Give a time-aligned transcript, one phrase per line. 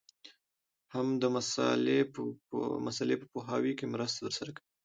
[0.93, 1.23] هم د
[2.87, 4.69] مسألې په پوهاوي کي مرسته درسره کوي.